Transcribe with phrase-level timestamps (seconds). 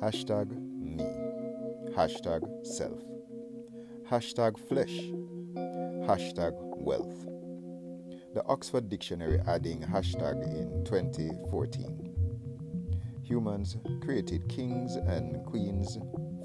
[0.00, 1.04] Hashtag me.
[1.94, 3.02] Hashtag self.
[4.08, 4.98] Hashtag flesh.
[6.08, 7.26] Hashtag wealth.
[8.34, 12.14] The Oxford Dictionary adding hashtag in 2014.
[13.22, 15.98] Humans created kings and queens,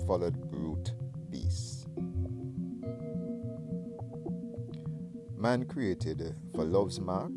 [0.06, 0.94] followed brute
[1.30, 1.88] beasts.
[5.38, 7.32] Man created for love's mark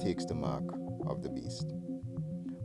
[0.00, 0.64] takes the mark
[1.06, 1.72] of the beast.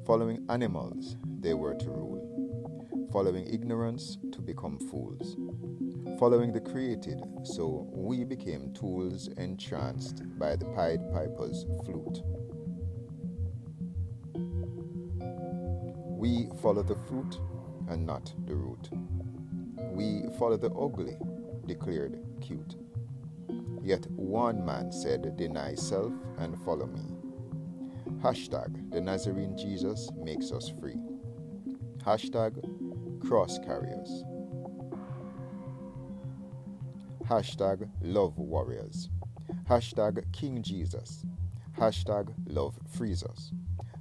[0.07, 3.09] Following animals, they were to rule.
[3.11, 5.35] Following ignorance, to become fools.
[6.17, 12.21] Following the created, so we became tools entranced by the Pied Piper's flute.
[16.17, 17.41] We follow the fruit
[17.89, 18.87] and not the root.
[19.91, 21.17] We follow the ugly,
[21.65, 22.77] declared cute.
[23.83, 27.16] Yet one man said, Deny self and follow me.
[28.23, 30.97] Hashtag the Nazarene Jesus makes us free.
[32.03, 32.57] Hashtag
[33.27, 34.23] cross carriers.
[37.25, 39.09] Hashtag love warriors.
[39.69, 41.25] Hashtag King Jesus.
[41.77, 43.51] Hashtag love frees us.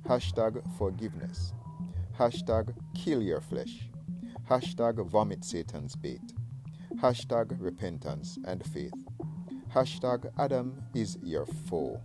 [0.09, 1.53] Hashtag forgiveness.
[2.19, 3.91] Hashtag kill your flesh.
[4.49, 6.33] Hashtag vomit Satan's bait.
[7.03, 8.95] Hashtag repentance and faith.
[9.75, 12.01] Hashtag Adam is your foe.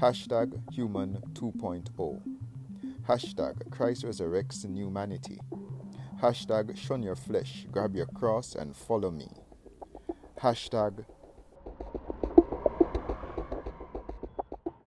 [0.00, 2.20] Hashtag Human 2.0.
[3.08, 5.38] Hashtag Christ resurrects in humanity.
[6.20, 9.28] Hashtag shun your flesh, grab your cross and follow me.
[10.40, 11.04] Hashtag